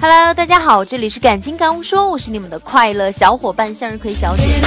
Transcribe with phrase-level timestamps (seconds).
[0.00, 4.60] Hello，大家好，这里是感情感悟说，我是你们的快乐小伙伴向日葵小姐。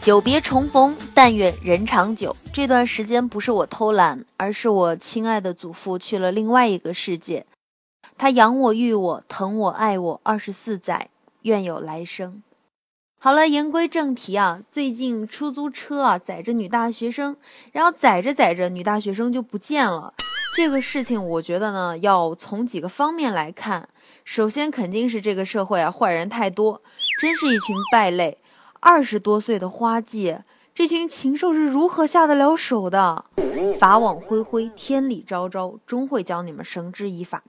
[0.00, 2.36] 久别重逢，但愿人长久。
[2.52, 7.44] 这段时间不是我偷懒，而是我亲爱的祖父去了另外一个世界。
[8.16, 11.08] 他养我、育我、疼我、爱我二十四载，
[11.42, 12.42] 愿有来生。
[13.20, 17.36] 好了，言归正题啊，最近出租车啊载着女大学生，
[17.72, 20.14] 然后载着载着女大学生就不见了。
[20.54, 23.88] 这个事情我觉得呢，要从几个方面来看。
[24.22, 26.80] 首先肯定是这个社会啊坏人太多，
[27.20, 28.38] 真是一群败类。
[28.78, 30.38] 二十多岁的花季，
[30.72, 33.24] 这群禽兽是如何下得了手的？
[33.80, 37.42] 法网恢恢，天理昭昭，终会将你们绳之以法。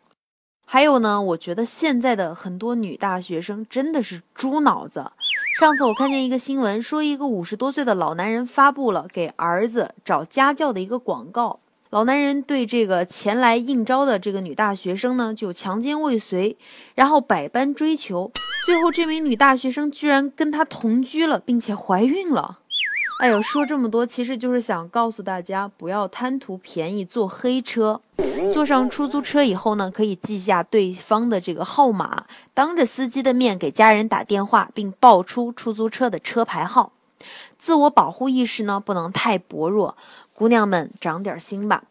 [0.65, 5.11] 还有呢，我觉得现在的很多女大学生真的是猪脑子。
[5.59, 11.59] 上次我看见一个新闻，说一个五十多岁的老男人发布了给儿子找家教的一个广告。
[11.89, 16.55] 老男人对这个前来应招的这个女大学生呢，就强奸未遂，
[16.95, 18.31] 然后百般追求。
[18.65, 22.59] 最后，这名女大学生居然跟他同居了，并且怀孕了。
[23.19, 27.99] 哎呦，说这么多，其实就是想告诉大家，不要贪图便宜坐黑车。
[28.53, 36.91] 坐上出租车以后呢，可以记下对方的这个号码，当着司机的面给家人打电话，并报出出租车的车牌号。
[37.57, 39.97] 自我保护意识呢，不能太薄弱，
[40.33, 41.83] 姑娘们长点心吧。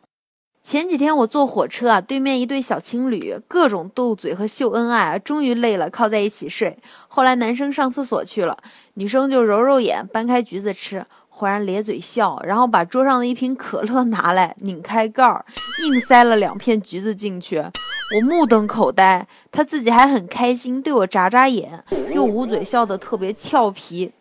[0.61, 6.77] 前几天我坐火车啊，对面一对小情侣各种斗嘴和秀恩爱啊，终于累了，靠在一起睡。
[7.07, 8.59] 后来男生上厕所去了，
[8.95, 15.47] 女生就揉揉眼，掰开橘子吃，忽然咧嘴笑，然后把桌上的一瓶可乐拿来，拧开盖儿，
[15.85, 17.59] 硬塞了两片橘子进去。
[17.59, 24.13] 我目瞪口呆，他自己还很开心，对我眨眨眼，又捂嘴笑得特别俏皮。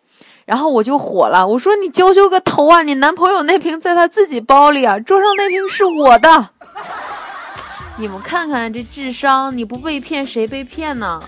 [0.44, 2.82] 然后我就火了，我说你娇羞个头啊！
[2.82, 6.48] 你男朋友那瓶在他自己包里啊，桌上那瓶是我的。
[7.98, 11.22] 你们看看这智商，你不被骗谁被骗呢？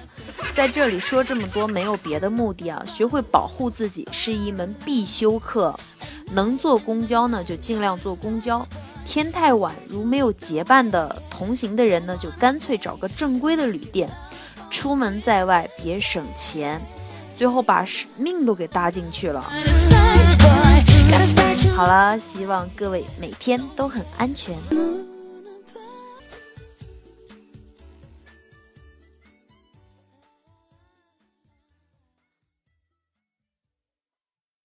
[0.54, 5.78] 在这里说这么多没有别的目的啊，学会保护自己是一门必修课。
[6.32, 8.66] 能坐公交呢就尽量坐公交，
[9.04, 14.08] 天太晚如没有结伴的同行的人呢，就干脆找个正规的旅店。
[14.70, 16.80] 出门在外别省钱。
[17.40, 17.82] 最后把
[18.18, 19.42] 命都给搭进去了。
[21.74, 24.54] 好了，希望各位每天都很安全。